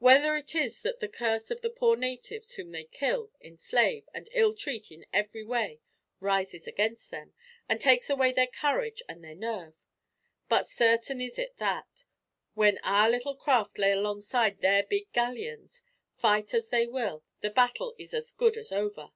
[0.00, 4.28] Whether it is that the curse of the poor natives, whom they kill, enslave, and
[4.32, 5.80] ill treat in every way,
[6.20, 7.32] rises against them,
[7.70, 9.72] and takes away their courage and their nerve;
[10.46, 12.04] but certain is it that,
[12.52, 15.82] when our little craft lay alongside their big galleons,
[16.14, 19.12] fight as they will, the battle is as good as over.